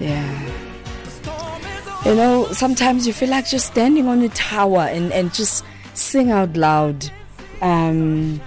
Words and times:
Yeah. 0.00 0.44
You 2.04 2.14
know, 2.14 2.46
sometimes 2.52 3.06
you 3.06 3.12
feel 3.12 3.28
like 3.28 3.48
just 3.48 3.66
standing 3.66 4.06
on 4.06 4.22
a 4.22 4.28
tower 4.30 4.82
and, 4.82 5.12
and 5.12 5.34
just 5.34 5.64
sing 5.94 6.30
out 6.30 6.56
loud. 6.56 7.10
Um, 7.60 8.40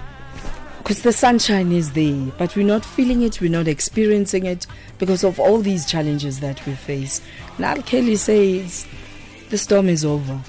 because 0.78 1.02
the 1.02 1.12
sunshine 1.12 1.70
is 1.70 1.92
there, 1.92 2.32
but 2.38 2.56
we're 2.56 2.66
not 2.66 2.84
feeling 2.84 3.22
it, 3.22 3.40
we're 3.40 3.48
not 3.48 3.68
experiencing 3.68 4.46
it 4.46 4.66
because 4.98 5.22
of 5.22 5.38
all 5.38 5.58
these 5.58 5.86
challenges 5.86 6.40
that 6.40 6.64
we 6.66 6.74
face. 6.74 7.20
Now, 7.56 7.76
Kelly 7.76 8.16
says 8.16 8.84
the 9.50 9.58
storm 9.58 9.88
is 9.88 10.04
over, 10.04 10.40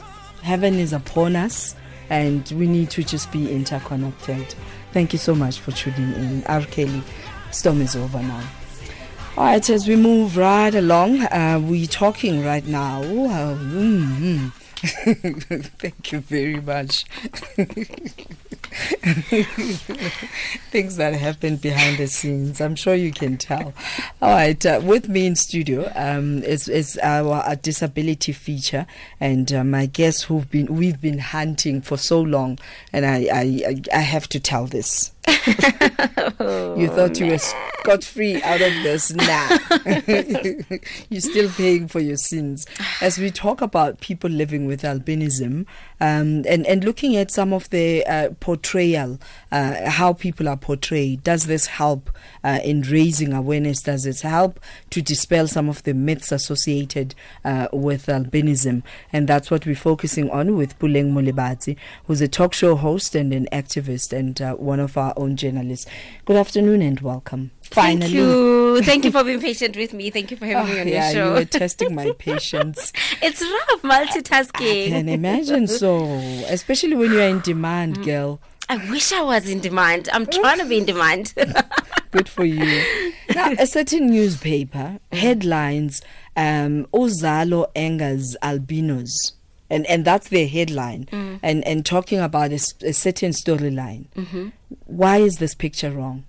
heaven 0.42 0.74
is 0.74 0.92
upon 0.92 1.36
us, 1.36 1.76
and 2.14 2.48
we 2.52 2.68
need 2.68 2.92
to 2.92 3.04
just 3.04 3.32
be 3.32 3.52
interconnected. 3.52 4.54
Thank 4.92 5.14
you 5.14 5.20
so 5.20 5.34
much 5.34 5.60
for 5.60 5.72
tuning 5.72 6.14
in. 6.14 6.44
R. 6.46 6.62
Kelly, 6.62 7.02
storm 7.50 7.82
is 7.82 7.96
over 7.96 8.22
now. 8.22 8.44
All 9.36 9.46
right, 9.46 9.68
as 9.68 9.88
we 9.88 9.96
move 9.96 10.38
right 10.38 10.76
along, 10.76 11.22
uh, 11.22 11.60
we're 11.60 11.88
talking 11.88 12.46
right 12.46 12.66
now. 12.68 13.02
Uh, 13.02 13.56
mm, 13.58 14.18
mm. 14.20 14.63
Thank 15.80 16.12
you 16.12 16.20
very 16.20 16.60
much. 16.60 17.06
Things 20.72 20.98
that 20.98 21.14
happen 21.14 21.56
behind 21.56 22.00
the 22.00 22.08
scenes. 22.08 22.60
I'm 22.60 22.76
sure 22.76 22.94
you 22.94 23.14
can 23.14 23.38
tell. 23.38 23.74
All 24.22 24.32
right, 24.32 24.66
uh, 24.66 24.82
with 24.84 25.08
me 25.08 25.26
in 25.26 25.38
studio 25.38 25.90
um, 25.96 26.44
is, 26.44 26.68
is 26.68 27.00
our, 27.02 27.36
our 27.36 27.56
disability 27.56 28.34
feature, 28.34 28.86
and 29.22 29.54
uh, 29.54 29.64
my 29.64 29.86
guest 29.86 30.26
who've 30.26 30.52
been 30.52 30.66
we've 30.76 31.00
been 31.00 31.20
hunting 31.20 31.82
for 31.82 31.96
so 31.96 32.20
long, 32.22 32.60
and 32.92 33.06
I, 33.06 33.30
I, 33.34 33.82
I 33.94 34.02
have 34.02 34.28
to 34.30 34.40
tell 34.42 34.66
this. 34.66 35.13
you 36.78 36.88
thought 36.90 37.18
you 37.20 37.28
were 37.28 37.34
oh, 37.34 37.54
scot 37.82 38.04
free 38.04 38.42
out 38.42 38.62
of 38.62 38.74
this. 38.84 39.14
Nah. 39.24 39.58
You're 41.10 41.22
still 41.22 41.50
paying 41.52 41.88
for 41.88 42.00
your 42.00 42.18
sins. 42.18 42.66
As 43.02 43.18
we 43.18 43.32
talk 43.32 43.62
about 43.62 44.02
people 44.02 44.30
living 44.30 44.66
with 44.66 44.82
albinism 44.82 45.66
um, 46.04 46.44
and, 46.50 46.68
and 46.68 46.84
looking 46.84 47.16
at 47.16 47.32
some 47.32 47.54
of 47.54 47.70
the 47.70 48.06
uh, 48.06 48.32
portrayal, 48.42 49.22
uh, 49.54 49.90
how 49.90 50.12
people 50.12 50.50
are 50.50 50.58
portrayed, 50.58 51.24
does 51.24 51.46
this 51.46 51.68
help 51.68 52.10
uh, 52.44 52.60
in 52.62 52.82
raising 52.82 53.32
awareness? 53.32 53.82
Does 53.82 54.06
it 54.06 54.20
help 54.20 54.60
to 54.90 55.02
dispel 55.02 55.48
some 55.48 55.70
of 55.70 55.82
the 55.84 55.94
myths 55.94 56.34
associated 56.34 57.16
uh, 57.46 57.70
with 57.72 58.08
albinism? 58.08 58.84
And 59.14 59.30
that's 59.30 59.50
what 59.50 59.66
we're 59.66 59.76
focusing 59.76 60.30
on 60.30 60.58
with 60.58 60.78
Puleng 60.78 61.14
Molebatsi, 61.14 61.78
who's 62.06 62.20
a 62.20 62.28
talk 62.28 62.54
show 62.54 62.76
host 62.76 63.16
and 63.16 63.32
an 63.32 63.48
activist 63.54 64.12
and 64.12 64.42
uh, 64.42 64.56
one 64.56 64.82
of 64.82 64.98
our 64.98 65.14
own 65.16 65.38
journalists. 65.38 65.90
Good 66.26 66.36
afternoon 66.36 66.82
and 66.82 67.00
welcome. 67.00 67.52
Finally. 67.74 68.02
Thank 68.02 68.14
you. 68.14 68.82
Thank 68.84 69.06
you 69.06 69.12
for 69.12 69.24
being 69.24 69.40
patient 69.42 69.76
with 69.76 69.94
me. 69.94 70.10
Thank 70.10 70.32
you 70.32 70.38
for 70.38 70.46
having 70.46 70.72
Oh, 70.72 70.74
me 70.76 70.82
on 70.82 70.88
yeah, 70.88 71.12
your 71.12 71.14
show. 71.14 71.28
you 71.30 71.34
were 71.34 71.46
testing 71.60 71.96
my 71.96 72.12
patience. 72.18 72.94
it's 73.22 73.42
rough 73.42 73.82
multitasking. 73.82 74.88
Can 74.90 75.10
imagine 75.10 75.68
so, 75.68 76.06
especially 76.50 76.96
when 76.96 77.12
you 77.12 77.20
are 77.20 77.28
in 77.28 77.40
demand, 77.42 77.98
Mm. 78.00 78.06
girl. 78.06 78.40
I 78.70 78.78
wish 78.90 79.12
I 79.12 79.22
was 79.22 79.50
in 79.50 79.60
demand. 79.60 80.08
I'm 80.14 80.26
trying 80.26 80.60
to 80.60 80.66
be 80.66 80.78
in 80.78 80.86
demand. 80.86 81.34
Good 82.12 82.30
for 82.30 82.46
you. 82.46 82.82
Now, 83.36 83.52
a 83.60 83.68
certain 83.68 84.08
newspaper 84.08 85.00
headlines 85.12 86.02
um, 86.38 86.86
Uzalo 86.94 87.72
Enga's 87.76 88.38
albinos. 88.42 89.34
And, 89.70 89.86
and 89.88 90.06
that's 90.06 90.30
their 90.30 90.48
headline, 90.48 91.06
Mm. 91.12 91.40
and, 91.42 91.66
and 91.68 91.84
talking 91.86 92.20
about 92.20 92.52
a 92.52 92.60
certain 92.60 93.32
storyline. 93.32 94.06
Mm-hmm. 94.16 94.50
Why 94.86 95.18
is 95.18 95.38
this 95.38 95.56
picture 95.56 95.90
wrong? 95.90 96.26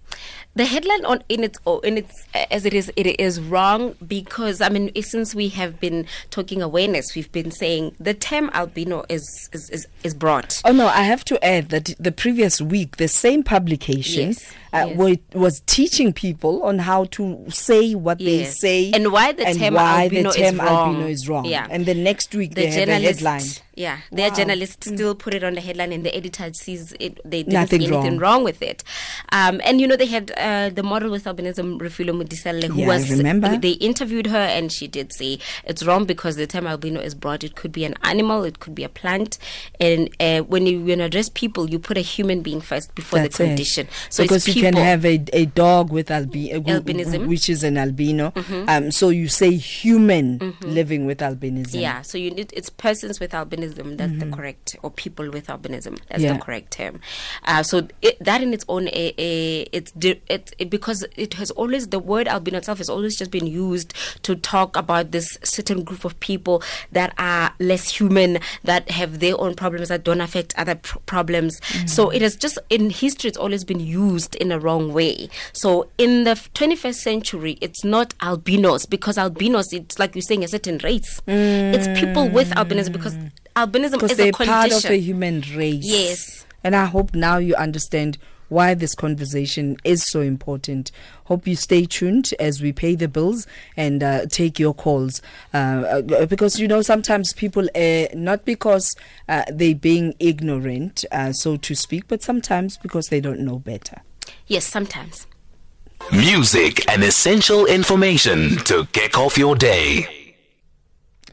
The 0.57 0.65
headline 0.65 1.05
on 1.05 1.23
in 1.29 1.43
its 1.43 1.59
o- 1.67 1.81
in 1.81 1.99
its 1.99 2.25
as 2.51 2.65
it 2.65 2.75
is 2.75 2.93
it 2.97 3.19
is 3.21 3.41
wrong 3.41 3.95
because 4.07 4.61
I 4.61 4.69
mean 4.69 4.91
since 5.03 5.35
we 5.35 5.49
have 5.49 5.81
been 5.81 6.07
talking 6.31 6.63
awareness, 6.63 7.15
we've 7.17 7.31
been 7.33 7.51
saying 7.51 7.95
the 7.99 8.15
term 8.15 8.51
albino 8.55 9.05
is 9.09 9.49
is 9.53 9.69
is, 9.71 9.87
is 10.05 10.15
broad. 10.15 10.55
Oh 10.65 10.73
no, 10.73 10.87
I 10.87 11.03
have 11.03 11.25
to 11.27 11.45
add 11.45 11.71
that 11.71 11.95
the 11.99 12.13
previous 12.13 12.61
week, 12.61 12.97
the 12.99 13.09
same 13.09 13.43
publication 13.43 14.29
Yes, 14.29 14.53
uh, 14.73 14.87
yes. 14.89 14.97
wa- 14.97 15.41
was 15.41 15.61
teaching 15.67 16.13
people 16.13 16.63
on 16.63 16.79
how 16.81 17.05
to 17.17 17.45
say 17.51 17.95
what 17.95 18.19
they 18.19 18.45
say 18.45 18.93
And 18.93 19.11
why 19.13 19.33
the 19.33 19.47
and 19.49 19.59
term 19.59 19.75
why 19.75 20.05
albino 20.05 20.31
the 20.33 20.41
is 20.41 20.51
term 20.51 20.59
wrong. 20.61 20.87
albino 20.95 21.07
is 21.09 21.29
wrong. 21.29 21.45
Yeah. 21.47 21.67
And 21.71 21.85
the 21.87 21.95
next 21.95 22.35
week 22.35 22.55
the 22.55 22.63
they 22.67 22.71
have 22.71 22.89
a 22.89 22.99
headline. 23.01 23.43
yeah, 23.75 23.99
their 24.13 24.31
Wow. 24.31 24.37
journalist 24.37 24.85
still 24.85 25.15
put 25.15 25.33
it 25.35 25.43
on 25.43 25.55
the 25.55 25.61
headline, 25.61 25.93
and 25.93 26.05
the 26.07 26.15
editor 26.15 26.51
sees 26.55 26.93
it. 27.01 27.19
They 27.25 27.43
didn't 27.43 27.53
Nothing 27.55 27.81
see 27.81 27.87
anything 27.89 28.19
wrong. 28.19 28.35
wrong. 28.35 28.45
with 28.45 28.61
it. 28.63 28.85
Um, 29.33 29.61
and 29.65 29.81
you 29.81 29.87
know, 29.89 29.97
they 29.97 30.07
had 30.17 30.31
uh, 30.37 30.44
the 30.71 30.83
model 30.83 31.11
with 31.11 31.25
albinism, 31.25 31.79
Refilwe 31.81 32.13
Modiselle, 32.23 32.65
who 32.65 32.81
Yeah, 32.81 32.85
I 32.85 32.89
was 32.89 33.11
remember. 33.11 33.57
They 33.57 33.73
interviewed 33.73 34.27
her, 34.29 34.37
and 34.57 34.71
she 34.71 34.87
did 34.87 35.13
say 35.13 35.39
it's 35.65 35.83
wrong 35.83 36.05
because 36.05 36.37
the 36.37 36.47
term 36.47 36.67
albino 36.67 37.01
is 37.01 37.15
broad. 37.15 37.43
It 37.45 37.55
could 37.57 37.73
be 37.73 37.85
an 37.85 37.95
animal, 38.03 38.45
it 38.45 38.61
could 38.61 38.75
be 38.75 38.85
a 38.85 38.89
plant, 38.89 39.39
and 39.81 40.09
uh, 40.21 40.41
when 40.43 40.67
you 40.67 40.81
when 40.85 40.99
you 40.99 41.05
address 41.07 41.29
people, 41.29 41.71
you 41.71 41.79
put 41.79 41.97
a 41.97 42.03
human 42.03 42.43
being 42.43 42.61
first 42.61 42.95
before 42.95 43.19
That's 43.21 43.39
the 43.39 43.45
it. 43.45 43.49
condition. 43.49 43.89
So 44.11 44.23
because 44.25 44.47
you 44.49 44.55
people. 44.55 44.73
can 44.73 44.77
have 44.83 45.05
a, 45.05 45.25
a 45.33 45.47
dog 45.47 45.91
with 45.93 46.11
albi- 46.11 46.53
uh, 46.53 46.61
Albinism. 46.61 47.05
Mm-hmm. 47.21 47.29
which 47.29 47.49
is 47.49 47.65
an 47.65 47.79
albino. 47.79 48.33
Um, 48.69 48.91
so 48.91 49.09
you 49.09 49.29
say 49.29 49.53
human 49.57 50.55
living 50.63 51.07
with 51.07 51.19
albinism. 51.19 51.81
Yeah, 51.81 52.03
so 52.03 52.19
you 52.19 52.31
need 52.31 52.51
it's 52.53 52.71
persons 52.71 53.21
with 53.21 53.33
albinism. 53.33 53.97
That's 53.97 54.19
the 54.19 54.27
correct, 54.31 54.77
or 54.83 54.91
people 54.91 55.31
with 55.31 55.47
albinism. 55.49 55.99
That's 56.09 56.15
Mm-hmm. 56.15 56.23
Yeah. 56.25 56.33
the 56.35 56.39
correct 56.39 56.71
term. 56.73 57.01
Uh, 57.45 57.63
so 57.63 57.89
it, 58.03 58.17
that 58.21 58.43
in 58.43 58.53
its 58.55 58.65
own, 58.69 58.89
a, 58.89 59.15
a, 59.19 59.61
it's 59.73 59.91
di- 59.93 60.21
it, 60.35 60.55
it 60.59 60.69
because 60.71 61.05
it 61.17 61.35
has 61.35 61.51
always 61.53 61.89
the 61.89 61.99
word 61.99 62.29
albino 62.29 62.59
itself 62.59 62.79
has 62.79 62.89
always 62.91 63.17
just 63.17 63.31
been 63.31 63.47
used 63.47 63.95
to 64.23 64.35
talk 64.37 64.77
about 64.77 65.11
this 65.13 65.39
certain 65.43 65.83
group 65.85 66.05
of 66.05 66.19
people 66.21 66.63
that 66.93 67.15
are 67.19 67.53
less 67.59 67.89
human, 67.99 68.39
that 68.65 68.91
have 68.91 69.21
their 69.21 69.41
own 69.41 69.55
problems 69.55 69.89
that 69.89 70.05
don't 70.05 70.21
affect 70.21 70.55
other 70.59 70.75
pr- 70.75 70.99
problems. 71.07 71.59
So 71.87 72.07
Mm-hmm. 72.07 72.17
it 72.17 72.23
has 72.23 72.37
just 72.37 72.59
in 72.71 72.91
history, 72.91 73.29
it's 73.29 73.39
always 73.39 73.65
been 73.65 73.81
used 73.81 74.35
in 74.37 74.53
a 74.53 74.59
wrong 74.59 74.93
way. 74.93 75.29
So 75.53 75.89
in 75.99 76.25
the 76.25 76.33
21st 76.33 76.95
century, 76.97 77.59
it's 77.61 77.85
not 77.85 78.15
albinos 78.21 78.87
because 78.87 79.17
albinos, 79.17 79.73
it's 79.73 79.99
like 79.99 80.15
you're 80.15 80.23
saying 80.23 80.45
a 80.45 80.49
certain 80.49 80.79
race. 80.79 81.21
It's 81.27 81.87
people 82.01 82.29
with 82.29 82.51
albinism 82.51 82.93
because 82.93 83.17
albinism 83.57 84.03
is 84.11 84.19
a 84.19 84.33
condition. 84.33 84.47
part 84.47 84.73
of 84.73 84.85
a 84.91 84.97
human 84.99 85.43
race. 85.57 85.85
Yes. 85.85 86.47
And 86.63 86.75
I 86.75 86.87
hope 86.87 87.15
now 87.15 87.39
you 87.39 87.55
understand 87.55 88.19
why 88.49 88.75
this 88.75 88.95
conversation 88.95 89.77
is 89.85 90.05
so 90.05 90.21
important. 90.21 90.91
Hope 91.25 91.47
you 91.47 91.57
stay 91.57 91.87
tuned 91.87 92.33
as 92.39 92.63
we 92.63 92.73
pay 92.73 92.95
the 92.95 93.09
bills 93.09 93.47
and 93.77 94.03
uh, 94.03 94.27
take 94.27 94.59
your 94.59 94.75
calls. 94.75 95.23
Uh, 95.53 95.57
uh, 95.57 96.27
because, 96.27 96.59
you 96.59 96.69
know, 96.69 96.83
sometimes 96.83 97.33
people, 97.33 97.69
uh, 97.75 98.07
not 98.15 98.45
because 98.45 98.95
uh, 99.29 99.45
they're 99.53 99.75
being 99.75 100.15
ignorant, 100.19 101.05
uh, 101.13 101.33
so 101.33 101.57
to 101.57 101.75
speak, 101.75 102.09
but 102.09 102.23
sometimes 102.23 102.77
because 102.79 103.09
they 103.09 103.21
don't 103.21 103.41
know 103.41 103.59
better. 103.59 104.03
yes, 104.47 104.67
sometimes. 104.67 105.27
Music 106.13 106.87
and 106.91 107.03
essential 107.03 107.65
information 107.67 108.57
to 108.65 108.85
kick 108.93 109.17
off 109.17 109.39
your 109.39 109.57
day. 109.57 110.24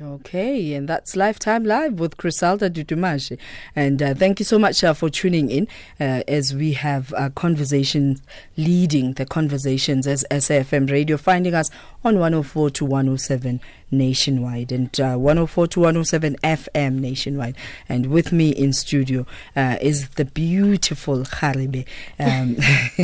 Okay, 0.03 0.73
and 0.73 0.87
that's 0.87 1.15
Lifetime 1.15 1.63
Live 1.63 1.99
with 1.99 2.17
Criselda 2.17 2.71
Dudumashe. 2.71 3.37
And 3.75 4.01
uh, 4.01 4.15
thank 4.15 4.39
you 4.39 4.45
so 4.45 4.57
much 4.57 4.83
uh, 4.83 4.95
for 4.95 5.11
tuning 5.11 5.51
in 5.51 5.67
uh, 5.99 6.23
as 6.27 6.55
we 6.55 6.73
have 6.73 7.13
uh, 7.13 7.29
conversations 7.35 8.19
leading 8.57 9.13
the 9.13 9.27
conversations 9.27 10.07
as 10.07 10.25
SAFM 10.31 10.89
Radio, 10.89 11.17
finding 11.17 11.53
us 11.53 11.69
on 12.03 12.15
104 12.15 12.71
to 12.71 12.85
107 12.85 13.61
nationwide 13.91 14.71
and 14.71 14.99
uh, 14.99 15.17
104 15.17 15.67
to 15.67 15.79
107 15.81 16.35
FM 16.43 16.93
nationwide. 16.95 17.55
And 17.87 18.07
with 18.07 18.31
me 18.31 18.49
in 18.49 18.73
studio 18.73 19.27
uh, 19.55 19.77
is 19.81 20.09
the 20.09 20.25
beautiful 20.25 21.25
Haribe 21.25 21.85
um, 22.17 22.55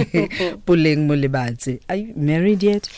Puleng 0.66 1.06
Molebatsi. 1.06 1.80
Are 1.90 1.96
you 1.96 2.14
married 2.16 2.64
yet? 2.64 2.90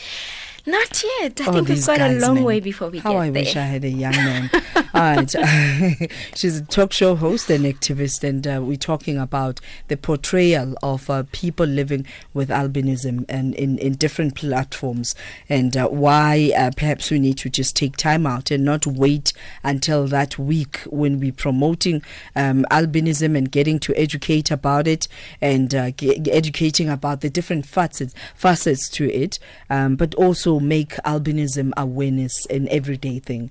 Not 0.66 1.02
yet. 1.20 1.40
I 1.40 1.46
Oh, 1.46 1.52
think 1.52 1.68
we've 1.68 1.86
got 1.86 2.00
a 2.00 2.18
long 2.18 2.36
man. 2.36 2.44
way 2.44 2.60
before 2.60 2.90
we 2.90 2.98
How 2.98 3.12
get 3.12 3.18
I 3.18 3.30
there. 3.30 3.42
wish 3.42 3.56
I 3.56 3.60
had 3.62 3.84
a 3.84 3.88
young 3.88 4.12
man. 4.12 4.50
All 4.76 5.00
right. 5.00 6.10
She's 6.34 6.58
a 6.58 6.64
talk 6.64 6.92
show 6.92 7.14
host 7.16 7.48
and 7.50 7.64
activist, 7.64 8.22
and 8.24 8.46
uh, 8.46 8.60
we're 8.62 8.76
talking 8.76 9.16
about 9.18 9.60
the 9.88 9.96
portrayal 9.96 10.74
of 10.82 11.08
uh, 11.08 11.24
people 11.32 11.66
living 11.66 12.06
with 12.34 12.50
albinism 12.50 13.24
and 13.28 13.54
in, 13.54 13.78
in 13.78 13.94
different 13.94 14.34
platforms, 14.34 15.14
and 15.48 15.76
uh, 15.76 15.88
why 15.88 16.52
uh, 16.56 16.70
perhaps 16.76 17.10
we 17.10 17.18
need 17.18 17.38
to 17.38 17.48
just 17.48 17.74
take 17.76 17.96
time 17.96 18.26
out 18.26 18.50
and 18.50 18.64
not 18.64 18.86
wait 18.86 19.32
until 19.64 20.06
that 20.08 20.38
week 20.38 20.78
when 20.90 21.18
we're 21.20 21.32
promoting 21.32 22.02
um, 22.36 22.66
albinism 22.70 23.36
and 23.36 23.50
getting 23.50 23.78
to 23.80 23.94
educate 23.96 24.50
about 24.50 24.86
it 24.86 25.08
and 25.40 25.74
uh, 25.74 25.90
ge- 25.92 26.28
educating 26.28 26.88
about 26.88 27.20
the 27.22 27.30
different 27.30 27.64
facets 27.66 28.14
facets 28.34 28.88
to 28.90 29.10
it, 29.10 29.38
um, 29.70 29.96
but 29.96 30.14
also 30.16 30.59
make 30.60 30.90
albinism 31.04 31.72
awareness 31.76 32.46
an 32.46 32.68
everyday 32.68 33.18
thing. 33.18 33.50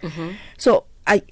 So, 0.58 0.86
I, 1.08 1.24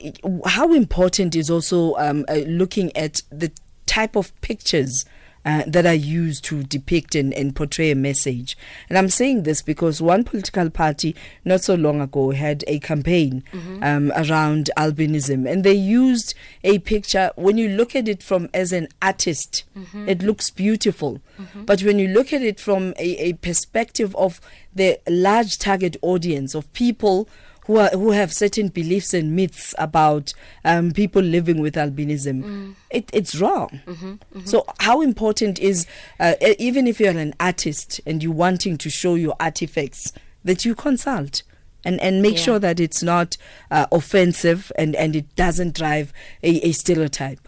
how 0.45 0.73
important 0.73 1.35
is 1.35 1.51
also 1.51 1.93
um, 1.97 2.25
uh, 2.27 2.37
looking 2.47 2.95
at 2.97 3.21
the 3.29 3.51
type 3.85 4.15
of 4.15 4.33
pictures 4.41 5.05
uh, 5.47 5.63
that 5.65 5.85
are 5.85 5.93
used 5.93 6.43
to 6.43 6.61
depict 6.63 7.15
and, 7.15 7.33
and 7.33 7.55
portray 7.55 7.89
a 7.89 7.95
message. 7.95 8.57
And 8.89 8.97
I'm 8.97 9.07
saying 9.07 9.43
this 9.43 9.61
because 9.61 10.01
one 10.01 10.25
political 10.25 10.69
party 10.69 11.15
not 11.45 11.61
so 11.61 11.75
long 11.75 12.01
ago 12.01 12.31
had 12.31 12.65
a 12.67 12.79
campaign 12.79 13.43
um, 13.81 14.11
around 14.17 14.69
albinism, 14.75 15.49
and 15.49 15.63
they 15.63 15.73
used 15.73 16.33
a 16.65 16.79
picture. 16.79 17.31
When 17.37 17.57
you 17.57 17.69
look 17.69 17.95
at 17.95 18.09
it 18.09 18.21
from 18.21 18.49
as 18.53 18.73
an 18.73 18.89
artist, 19.01 19.63
it 20.05 20.21
looks 20.21 20.49
beautiful, 20.49 21.21
but 21.55 21.81
when 21.81 21.97
you 21.97 22.09
look 22.09 22.33
at 22.33 22.41
it 22.41 22.59
from 22.59 22.93
a, 22.99 23.29
a 23.29 23.33
perspective 23.33 24.13
of 24.17 24.41
the 24.75 24.99
large 25.07 25.57
target 25.57 25.95
audience 26.01 26.55
of 26.55 26.71
people 26.73 27.29
who 27.67 27.77
are 27.77 27.89
who 27.89 28.11
have 28.11 28.33
certain 28.33 28.69
beliefs 28.69 29.13
and 29.13 29.35
myths 29.35 29.75
about 29.77 30.33
um, 30.65 30.91
people 30.91 31.21
living 31.21 31.61
with 31.61 31.75
albinism. 31.75 32.73
It, 32.89 33.09
it's 33.13 33.35
wrong. 33.35 33.81
So, 34.45 34.65
how 34.79 35.01
important 35.01 35.59
is 35.59 35.85
uh, 36.19 36.33
even 36.59 36.87
if 36.87 36.99
you're 36.99 37.17
an 37.17 37.33
artist 37.39 38.01
and 38.05 38.23
you're 38.23 38.33
wanting 38.33 38.77
to 38.79 38.89
show 38.89 39.15
your 39.15 39.35
artifacts 39.39 40.11
that 40.43 40.65
you 40.65 40.73
consult. 40.75 41.43
And, 41.85 42.01
and 42.01 42.21
make 42.21 42.33
Yeah. 42.37 42.41
sure 42.43 42.59
that 42.59 42.79
it's 42.81 43.01
not 43.01 43.37
uh, 43.71 43.85
offensive 43.93 44.73
and, 44.77 44.93
and 44.95 45.15
it 45.15 45.33
doesn't 45.37 45.73
drive 45.77 46.11
a, 46.43 46.49
a 46.67 46.71
stereotype. 46.73 47.39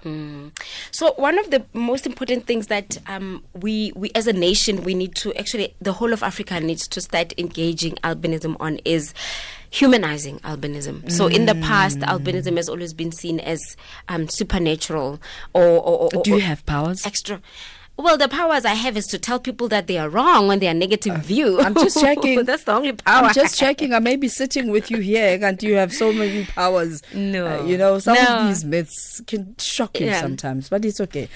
So 0.91 1.13
one 1.17 1.37
of 1.39 1.49
the 1.51 1.65
most 1.73 2.05
important 2.05 2.45
things 2.45 2.67
that 2.67 2.99
um, 3.07 3.43
we 3.53 3.91
we 3.97 4.11
as 4.15 4.27
a 4.27 4.33
nation 4.33 4.83
we 4.83 4.93
need 4.93 5.15
to 5.15 5.33
actually 5.33 5.75
the 5.81 5.91
whole 5.93 6.13
of 6.13 6.23
Africa 6.23 6.59
needs 6.61 6.87
to 6.89 7.01
start 7.01 7.33
engaging 7.37 7.95
albinism 7.95 8.55
on 8.61 8.77
is 8.85 9.13
humanizing 9.71 10.39
albinism. 10.39 11.09
So 11.11 11.27
in 11.27 11.45
the 11.45 11.55
past, 11.55 11.99
albinism 11.99 12.57
has 12.57 12.67
always 12.69 12.93
been 12.93 13.11
seen 13.11 13.39
as 13.39 13.59
um, 14.07 14.27
supernatural 14.27 15.19
or, 15.53 15.63
or, 15.63 16.09
or 16.15 16.23
Do 16.23 16.31
you 16.31 16.37
or 16.37 16.41
have 16.41 16.65
powers? 16.65 17.05
extra. 17.05 17.41
Well, 17.97 18.17
the 18.17 18.29
powers 18.29 18.63
I 18.63 18.75
have 18.75 18.95
is 18.95 19.05
to 19.07 19.19
tell 19.19 19.39
people 19.41 19.67
that 19.67 19.87
they 19.87 19.97
are 19.97 20.07
wrong 20.07 20.47
when 20.47 20.59
they 20.59 20.69
are 20.69 20.73
negative 20.73 21.17
view. 21.17 21.59
Uh, 21.59 21.63
I'm 21.63 21.73
just 21.73 21.99
checking. 22.01 22.45
That's 22.45 22.63
the 22.63 22.71
only 22.71 22.93
power. 22.93 23.25
I'm 23.25 23.33
just 23.33 23.59
checking. 23.59 23.93
I 23.93 23.99
may 23.99 24.15
be 24.15 24.29
sitting 24.29 24.71
with 24.71 24.89
you 24.89 24.99
here, 24.99 25.37
and 25.41 25.61
you 25.61 25.75
have 25.75 25.91
so 25.93 26.13
many 26.13 26.45
powers. 26.45 27.01
No. 27.13 27.45
Uh, 27.59 27.65
you 27.65 27.77
know, 27.77 27.99
some 27.99 28.15
No. 28.15 28.21
of 28.37 28.47
these 28.47 28.63
myths 28.63 29.21
can 29.27 29.53
shock 29.59 29.99
you 29.99 30.05
Yeah. 30.05 30.21
sometimes, 30.21 30.69
but 30.69 30.85
it's 30.85 31.01
okay. 31.01 31.27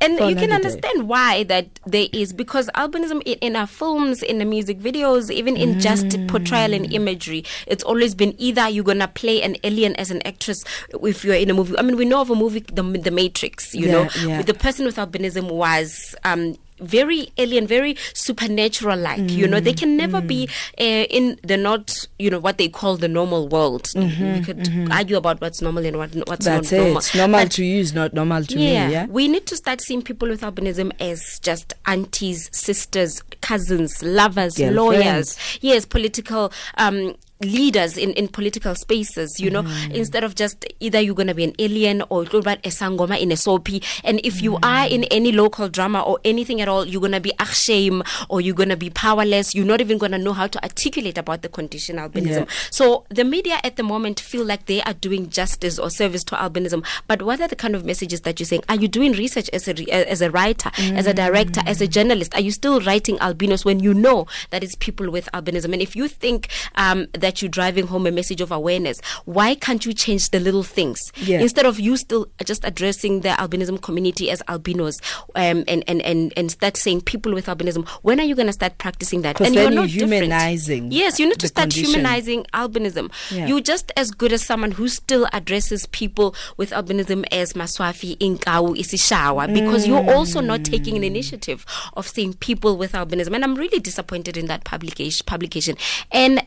And 0.00 0.12
you 0.14 0.18
can 0.18 0.38
another 0.38 0.46
day. 0.46 0.54
understand 0.54 1.08
why 1.08 1.44
that 1.44 1.66
there 1.86 2.06
is 2.12 2.32
because 2.32 2.68
albinism 2.74 3.20
in, 3.26 3.36
in 3.40 3.56
our 3.56 3.66
films 3.66 4.22
in 4.22 4.38
the 4.38 4.44
music 4.44 4.78
videos 4.78 5.30
even 5.30 5.56
in 5.56 5.78
just 5.80 6.06
Mm. 6.06 6.28
portrayal 6.28 6.72
and 6.72 6.92
imagery 6.92 7.44
it's 7.66 7.84
always 7.84 8.14
been 8.14 8.34
either 8.38 8.68
you're 8.68 8.84
gonna 8.84 9.08
play 9.08 9.42
an 9.42 9.56
alien 9.64 9.94
as 9.96 10.10
an 10.10 10.20
actress 10.26 10.64
if 11.02 11.24
you're 11.24 11.34
in 11.34 11.50
a 11.50 11.54
movie 11.54 11.76
i 11.78 11.82
mean 11.82 11.96
we 11.96 12.04
know 12.04 12.20
of 12.20 12.30
a 12.30 12.34
movie 12.34 12.60
the, 12.72 12.82
the 12.82 13.10
matrix 13.10 13.74
you 13.74 13.86
Yeah, 13.86 13.92
know 13.92 14.08
yeah. 14.26 14.42
the 14.42 14.54
person 14.54 14.86
with 14.86 14.96
albinism 14.96 15.50
was 15.50 16.14
um 16.24 16.56
very 16.80 17.30
alien, 17.38 17.66
very 17.66 17.96
supernatural 18.14 18.98
like. 18.98 19.30
You 19.30 19.46
know, 19.46 19.60
they 19.60 19.72
can 19.72 19.96
never 19.96 20.20
be 20.20 20.48
uh, 20.80 20.84
in 20.84 21.38
the 21.42 21.56
not, 21.56 22.06
you 22.18 22.30
know, 22.30 22.38
what 22.38 22.58
they 22.58 22.68
call 22.68 22.96
the 22.96 23.08
normal 23.08 23.48
world. 23.48 23.88
we 23.94 24.40
could 24.44 24.68
argue 24.90 25.16
about 25.16 25.40
what's 25.40 25.60
normal 25.60 25.84
and 25.84 25.96
what, 25.96 26.14
what's 26.26 26.46
That's 26.46 26.72
not 26.72 26.78
it. 26.78 26.82
normal. 26.82 26.98
It's 26.98 27.14
normal 27.14 27.40
But 27.42 27.50
to 27.52 27.64
you 27.64 27.80
is 27.80 27.92
not 27.92 28.12
normal 28.14 28.44
to 28.44 28.58
yeah, 28.58 28.86
me. 28.86 28.92
Yeah. 28.92 29.06
we 29.06 29.28
need 29.28 29.46
to 29.46 29.56
start 29.56 29.80
seeing 29.80 30.02
people 30.02 30.28
with 30.28 30.40
albinism 30.42 30.92
as 31.00 31.38
just 31.42 31.74
aunties, 31.86 32.48
sisters, 32.52 33.22
cousins, 33.40 34.02
lovers, 34.02 34.58
lawyers, 34.58 35.36
yes, 35.60 35.84
political 35.84 36.52
um, 36.76 37.14
leaders 37.40 37.96
in, 37.96 38.12
in 38.12 38.28
political 38.28 38.74
spaces, 38.74 39.38
you 39.38 39.50
know, 39.50 39.62
Mm. 39.62 39.92
instead 39.94 40.24
of 40.24 40.34
just 40.34 40.64
either 40.80 41.00
you're 41.00 41.14
going 41.14 41.26
to 41.28 41.34
be 41.34 41.44
an 41.44 41.54
alien 41.58 42.02
or 42.08 42.24
you're 42.24 42.40
a 42.40 42.68
sangoma 42.68 43.18
in 43.20 43.30
a 43.32 43.36
soapy. 43.36 43.82
And 44.04 44.20
if 44.24 44.42
you 44.42 44.58
are 44.62 44.86
in 44.86 45.04
any 45.04 45.32
local 45.32 45.68
drama 45.68 46.00
or 46.00 46.18
anything 46.24 46.60
at 46.60 46.68
all, 46.68 46.86
you're 46.86 47.00
going 47.00 47.12
to 47.12 47.20
be 47.20 47.32
shame 47.52 48.02
or 48.28 48.40
you're 48.40 48.54
going 48.54 48.68
to 48.68 48.76
be 48.76 48.90
powerless. 48.90 49.54
You're 49.54 49.66
not 49.66 49.80
even 49.80 49.98
going 49.98 50.12
to 50.12 50.18
know 50.18 50.32
how 50.32 50.46
to 50.46 50.62
articulate 50.62 51.18
about 51.18 51.42
the 51.42 51.48
condition 51.48 51.96
albinism. 51.96 52.46
Yeah. 52.46 52.54
So 52.70 53.04
the 53.10 53.24
media 53.24 53.58
at 53.62 53.76
the 53.76 53.82
moment 53.82 54.20
feel 54.20 54.44
like 54.44 54.66
they 54.66 54.82
are 54.82 54.94
doing 54.94 55.28
justice 55.30 55.78
or 55.78 55.90
service 55.90 56.24
to 56.24 56.34
albinism. 56.36 56.84
But 57.06 57.22
what 57.22 57.40
are 57.40 57.48
the 57.48 57.56
kind 57.56 57.74
of 57.74 57.84
messages 57.84 58.22
that 58.22 58.40
you're 58.40 58.46
saying? 58.46 58.64
Are 58.68 58.76
you 58.76 58.88
doing 58.88 59.12
research 59.12 59.48
as 59.52 59.68
a 59.68 59.74
re- 59.74 59.86
as 59.90 60.22
a 60.22 60.30
writer, 60.30 60.70
as 60.78 61.06
a 61.06 61.14
director, 61.14 61.62
as 61.66 61.80
a 61.80 61.86
journalist? 61.86 62.34
Are 62.34 62.40
you 62.40 62.50
still 62.50 62.80
writing 62.80 63.18
albinos 63.18 63.64
when 63.64 63.80
you 63.80 63.94
know 63.94 64.26
that 64.50 64.62
it's 64.64 64.74
people 64.76 65.10
with 65.10 65.28
albinism? 65.32 65.72
And 65.72 65.82
if 65.82 65.94
you 65.94 66.08
think 66.08 66.48
um, 66.76 67.06
that 67.12 67.29
you're 67.38 67.48
driving 67.48 67.86
home 67.86 68.06
a 68.06 68.10
message 68.10 68.40
of 68.40 68.50
awareness, 68.50 69.00
why 69.24 69.54
can't 69.54 69.86
you 69.86 69.92
change 69.94 70.30
the 70.30 70.40
little 70.40 70.62
things 70.62 71.12
Yeah. 71.16 71.40
instead 71.40 71.66
of 71.66 71.78
you 71.78 71.96
still 71.96 72.26
just 72.44 72.64
addressing 72.64 73.20
the 73.20 73.30
albinism 73.30 73.80
community 73.80 74.30
as 74.30 74.42
albinos 74.48 75.00
um, 75.34 75.62
and, 75.68 75.84
and 75.86 76.02
and 76.02 76.32
and 76.36 76.50
start 76.50 76.76
saying 76.76 77.02
people 77.02 77.32
with 77.32 77.46
albinism? 77.46 77.86
When 78.02 78.18
are 78.20 78.24
you 78.26 78.34
going 78.34 78.46
to 78.48 78.52
start 78.52 78.78
practicing 78.78 79.22
that? 79.22 79.40
And 79.40 79.54
then 79.56 79.72
you're 79.72 79.72
you're 79.72 79.80
not 79.82 79.88
different. 79.90 80.12
humanizing 80.24 80.92
Yes, 80.92 81.18
you 81.20 81.26
need 81.28 81.38
to 81.40 81.48
start 81.48 81.70
condition. 81.70 81.84
humanizing 82.00 82.44
albinism. 82.54 83.10
Yeah. 83.30 83.46
You're 83.46 83.60
just 83.60 83.92
as 83.96 84.10
good 84.10 84.32
as 84.32 84.42
someone 84.44 84.72
who 84.72 84.88
still 84.88 85.28
addresses 85.32 85.86
people 85.86 86.34
with 86.56 86.70
albinism 86.70 87.24
as 87.32 87.52
Maswafi, 87.54 88.16
Inkau, 88.18 88.76
Isishawa, 88.76 89.52
because 89.52 89.86
you're 89.86 90.08
also 90.14 90.40
not 90.40 90.64
taking 90.64 90.96
an 90.96 91.04
initiative 91.04 91.64
of 91.94 92.06
seeing 92.08 92.34
people 92.34 92.76
with 92.76 92.92
albinism. 92.92 93.34
And 93.34 93.44
I'm 93.44 93.54
really 93.54 93.78
disappointed 93.78 94.36
in 94.36 94.46
that 94.46 94.64
publication. 94.64 95.24
Publication 95.26 95.76
and 96.12 96.42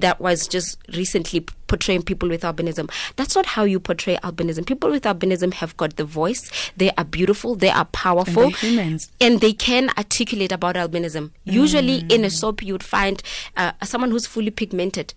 that 0.00 0.17
was 0.20 0.46
just 0.48 0.78
recently 0.96 1.46
portraying 1.66 2.02
people 2.02 2.28
with 2.28 2.42
albinism. 2.42 2.90
That's 3.16 3.34
not 3.36 3.44
how 3.46 3.64
you 3.64 3.78
portray 3.78 4.16
albinism. 4.22 4.64
People 4.66 4.90
with 4.90 5.02
albinism 5.04 5.52
have 5.54 5.76
got 5.76 5.96
the 5.96 6.04
voice. 6.04 6.50
They 6.76 6.90
are 6.92 7.04
beautiful. 7.04 7.54
They 7.56 7.68
are 7.68 7.84
powerful 7.86 8.44
And 8.44 8.56
humans. 8.56 9.10
and 9.20 9.40
they 9.40 9.52
can 9.52 9.90
articulate 9.98 10.50
about 10.52 10.76
albinism. 10.76 11.30
Usually, 11.44 12.04
in 12.08 12.24
a 12.24 12.30
soap, 12.30 12.62
you 12.62 12.72
would 12.72 12.82
find 12.82 13.22
uh, 13.56 13.72
someone 13.82 14.10
who's 14.10 14.26
fully 14.26 14.50
pigmented 14.50 15.12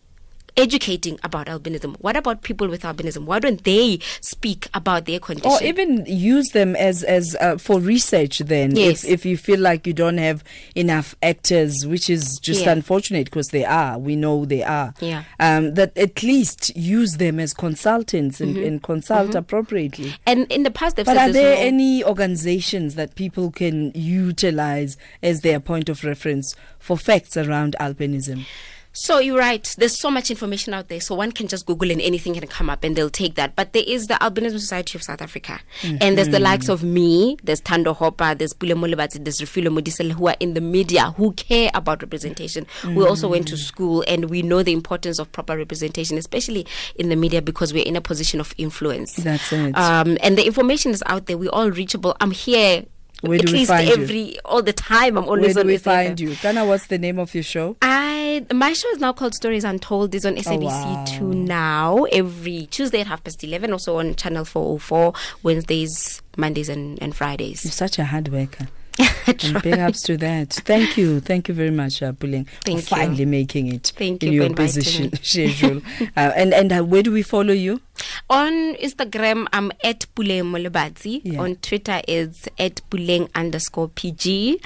educating 0.62 1.18
about 1.24 1.48
albinism. 1.48 1.96
What 2.00 2.16
about 2.16 2.42
people 2.44 2.68
with 2.68 2.84
albinism? 2.84 3.26
Why 3.26 3.40
don't 3.40 3.64
they 3.64 4.00
speak 4.22 4.68
about 4.74 5.06
their 5.06 5.20
condition? 5.20 5.52
or 5.52 5.62
even 5.64 6.06
use 6.06 6.50
them 6.50 6.76
as 6.76 7.04
as 7.04 7.36
uh, 7.42 7.58
for 7.58 7.80
research 7.80 8.40
then 8.40 8.76
Yes. 8.76 9.04
if 9.04 9.12
if 9.22 9.26
you 9.26 9.38
feel 9.38 9.60
like 9.60 9.88
you 9.88 9.94
don't 9.94 10.18
have 10.20 10.44
enough 10.76 11.16
actors 11.22 11.86
which 11.86 12.10
is 12.10 12.40
just 12.40 12.62
Yeah. 12.66 12.72
unfortunate 12.74 13.26
because 13.26 13.50
they 13.50 13.66
are 13.66 13.98
we 14.00 14.16
know 14.16 14.46
they 14.46 14.64
are 14.64 14.94
Yeah. 15.00 15.24
um 15.40 15.74
that 15.76 15.98
at 15.98 16.22
least 16.24 16.76
use 16.76 17.14
them 17.18 17.40
as 17.40 17.54
consultants 17.54 18.40
and, 18.42 18.56
Mm-hmm. 18.56 18.66
and 18.68 18.84
consult 18.84 19.36
appropriately 19.36 20.14
and 20.26 20.52
in 20.52 20.64
the 20.64 20.72
past, 20.72 20.96
they've 20.96 21.06
but 21.06 21.18
are 21.18 21.32
there 21.32 21.56
no- 21.56 21.62
any 21.62 22.04
organizations 22.04 22.96
that 22.96 23.16
people 23.16 23.52
can 23.52 23.92
utilize 23.96 24.98
as 25.24 25.42
their 25.42 25.60
point 25.60 25.90
of 25.90 26.04
reference 26.04 26.56
for 26.80 26.98
facts 26.98 27.36
around 27.38 27.76
albinism 27.80 28.46
So 28.94 29.20
you're 29.20 29.38
right. 29.40 29.64
There's 29.78 29.98
so 29.98 30.12
much 30.12 30.30
information 30.30 30.74
out 30.74 30.90
there. 30.90 31.00
So 31.00 31.16
one 31.16 31.32
can 31.32 31.48
just 31.48 31.66
Google 31.66 31.92
and 31.92 32.02
anything 32.02 32.34
can 32.34 32.46
come 32.48 32.70
up 32.70 32.84
and 32.84 32.94
they'll 32.96 33.10
take 33.10 33.36
that. 33.36 33.56
But 33.56 33.72
there 33.72 33.86
is 33.88 34.08
the 34.08 34.16
Albinism 34.16 34.60
Society 34.60 34.98
of 34.98 35.04
South 35.04 35.22
Africa. 35.22 35.60
And 35.84 36.18
there's 36.18 36.28
the 36.28 36.38
Mm-hmm. 36.42 36.44
likes 36.44 36.70
of 36.70 36.84
me, 36.84 37.38
there's 37.44 37.62
Thando 37.62 37.96
Hopa, 37.96 38.38
there's 38.38 38.52
Pule 38.54 38.76
Molebatsi, 38.76 39.24
there's 39.24 39.40
Refilwe 39.40 39.80
Modiselle 39.80 40.12
who 40.12 40.28
are 40.28 40.36
in 40.42 40.56
the 40.56 40.62
media 40.62 41.12
who 41.12 41.32
care 41.34 41.72
about 41.74 42.02
representation. 42.02 42.66
We 42.86 43.06
also 43.06 43.30
went 43.30 43.48
to 43.50 43.58
school 43.58 44.04
and 44.08 44.30
we 44.30 44.42
know 44.42 44.62
the 44.64 44.74
importance 44.74 45.20
of 45.20 45.32
proper 45.32 45.56
representation, 45.56 46.18
especially 46.18 46.66
in 46.96 47.08
the 47.10 47.16
media 47.16 47.42
because 47.42 47.74
we're 47.74 47.86
in 47.86 47.96
a 47.96 48.02
position 48.02 48.40
of 48.42 48.54
influence. 48.58 49.16
That's 49.16 49.54
it. 49.54 49.78
Um, 49.78 50.18
and 50.22 50.38
the 50.38 50.46
information 50.46 50.92
is 50.92 51.02
out 51.06 51.28
there. 51.28 51.38
We're 51.38 51.50
all 51.52 51.72
reachable. 51.72 52.18
I'm 52.20 52.32
here. 52.32 52.86
Where 53.22 53.40
at 53.40 53.46
do 53.46 53.52
we 53.52 53.60
least 53.60 53.70
find 53.70 53.88
you? 53.88 53.94
every 53.94 54.40
all 54.46 54.62
the 54.62 54.74
time. 54.74 55.18
I'm 55.18 55.26
where 55.26 55.38
always 55.38 55.56
do 55.56 55.62
on 55.62 55.68
we 55.68 55.78
find 55.78 56.20
you 56.20 56.36
Kana, 56.36 56.66
what's 56.66 56.88
the 56.88 56.98
name 56.98 57.20
of 57.20 57.34
your 57.34 57.44
show 57.44 57.78
I 57.82 58.46
my 58.54 58.74
show 58.74 58.90
is 58.90 59.00
now 59.00 59.14
called 59.14 59.36
Stories 59.36 59.64
Untold. 59.64 60.14
It's 60.16 60.26
on 60.26 60.38
oh, 60.38 60.42
SABC 60.42 60.64
wow. 60.64 61.06
Two 61.08 61.34
now 61.34 62.04
every 62.06 62.68
Tuesday 62.68 63.02
at 63.02 63.08
half 63.08 63.24
past 63.24 63.44
eleven. 63.44 63.72
Also 63.72 63.98
on 63.98 64.16
Channel 64.16 64.46
Four 64.46 64.64
Hundred 64.66 64.84
Four 64.84 65.14
Wednesdays, 65.44 66.22
Mondays, 66.38 66.70
and 66.70 67.02
and 67.02 67.16
Fridays. 67.16 67.64
You're 67.64 67.72
such 67.72 68.00
a 68.00 68.06
hard 68.06 68.30
worker. 68.30 68.68
and 69.28 69.62
big 69.64 69.80
ups 69.80 70.02
to 70.04 70.18
that. 70.18 70.50
Thank 70.54 70.98
you. 70.98 71.20
Thank 71.20 71.48
you 71.48 71.54
very 71.54 71.72
much, 71.72 72.02
uh, 72.02 72.12
Puleng, 72.12 72.48
Thank 72.66 72.84
for 72.84 72.96
you. 72.96 73.02
finally 73.02 73.26
making 73.26 73.68
it 73.68 73.94
Thank 73.96 74.24
in 74.24 74.34
you 74.34 74.42
for 74.42 74.46
your 74.48 74.56
busy 74.56 75.04
inviting 75.04 75.12
me. 75.12 75.18
schedule. 75.22 75.82
uh, 76.18 76.32
and 76.36 76.54
and 76.54 76.72
uh, 76.72 76.84
where 76.84 77.04
do 77.04 77.12
we 77.12 77.22
follow 77.22 77.54
you? 77.54 77.82
On 78.30 78.76
Instagram, 78.76 79.48
I'm 79.54 79.72
at 79.84 80.06
Puleng 80.16 80.52
Molebatsi. 80.52 81.22
Yeah. 81.24 81.42
On 81.42 81.56
Twitter, 81.58 82.02
it's 82.08 82.48
at 82.58 82.82
Puleng 82.90 83.30
underscore 83.36 83.90
PG. 83.90 84.60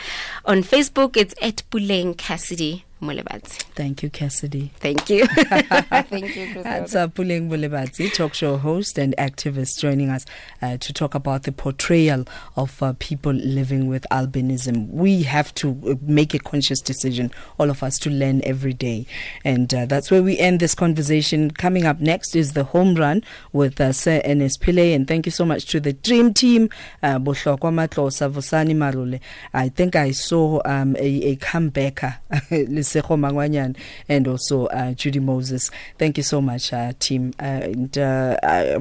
On 0.46 0.64
Facebook, 0.64 1.18
it's 1.18 1.36
at 1.42 1.64
Puleng 1.70 2.18
Cassidy. 2.18 2.86
Molebatsi. 3.06 3.64
Thank 3.76 4.04
you, 4.04 4.10
Cassidy. 4.10 4.72
Thank 4.80 5.10
you. 5.10 5.26
Thank 5.28 6.36
you, 6.36 6.64
That's 6.64 6.94
Puleng 6.94 7.50
Molebatsi, 7.50 8.14
talk 8.14 8.34
show 8.34 8.58
host 8.58 8.98
and 8.98 9.16
activist, 9.18 9.80
joining 9.80 10.10
us 10.10 10.26
uh, 10.62 10.78
to 10.78 10.94
talk 10.94 11.16
about 11.16 11.44
the 11.44 11.52
portrayal 11.52 12.26
of 12.56 12.82
uh, 12.82 12.94
people 13.00 13.34
living 13.34 13.88
with 13.88 14.06
albinism. 14.12 14.90
We 14.90 15.24
have 15.24 15.54
to 15.56 15.70
uh, 15.88 15.96
make 16.02 16.34
a 16.34 16.40
conscious 16.40 16.82
decision, 16.82 17.32
all 17.60 17.70
of 17.70 17.84
us, 17.84 17.98
to 18.00 18.10
learn 18.10 18.42
every 18.44 18.74
day. 18.74 19.06
And 19.44 19.74
uh, 19.74 19.86
that's 19.86 20.12
where 20.12 20.24
we 20.24 20.38
end 20.38 20.60
this 20.60 20.76
conversation. 20.76 21.52
Coming 21.52 21.86
up 21.86 22.00
next 22.00 22.36
is 22.36 22.54
the 22.54 22.64
home 22.64 22.96
run 22.96 23.24
with 23.54 23.80
uh, 23.80 23.92
Sir 23.92 24.22
Enes 24.26 24.58
Pillay. 24.60 24.96
And 24.96 25.08
thank 25.08 25.26
you 25.26 25.32
so 25.32 25.46
much 25.46 25.66
to 25.68 25.80
the 25.80 25.94
dream 25.94 26.34
team, 26.34 26.70
uh, 27.04 27.20
Bohlokwa 27.20 27.72
Matlosa, 27.72 28.32
Vosani 28.32 28.76
Marule. 28.76 29.20
I 29.54 29.70
think 29.70 29.96
I 29.96 30.12
saw 30.12 30.62
um, 30.66 30.96
a, 30.98 31.32
a 31.32 31.36
comebacker, 31.38 32.18
Lesego 32.96 33.18
Mangwanyan, 33.18 33.78
and 34.10 34.28
also 34.28 34.66
uh, 34.68 34.94
Judy 34.94 35.20
Moses. 35.20 35.72
Thank 35.98 36.18
you 36.18 36.24
so 36.24 36.42
much, 36.42 36.74
uh, 36.74 36.94
team. 37.00 37.34
Uh, 37.40 37.44
and 37.44 37.98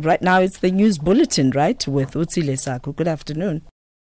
right 0.05 0.23
now 0.23 0.41
it's 0.41 0.59
the 0.59 0.71
news 0.71 0.99
bulletin, 0.99 1.51
right, 1.51 1.87
with 1.87 2.13
Utsi 2.13 2.43
Lesaku. 2.43 2.95
Good 2.95 3.09
afternoon. 3.09 3.63